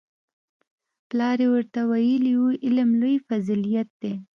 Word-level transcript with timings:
پلار 1.09 1.37
یې 1.43 1.49
ورته 1.53 1.79
ویلي 1.89 2.33
وو 2.37 2.49
علم 2.65 2.89
لوی 3.01 3.17
فضیلت 3.27 3.89
دی 4.01 4.13